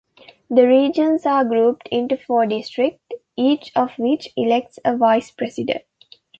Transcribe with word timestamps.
The 0.49 0.67
regions 0.67 1.27
are 1.27 1.45
grouped 1.45 1.87
into 1.89 2.17
four 2.17 2.47
districts, 2.47 3.03
each 3.37 3.71
of 3.75 3.91
which 3.99 4.29
elects 4.35 4.79
a 4.83 4.97
vice-president. 4.97 5.85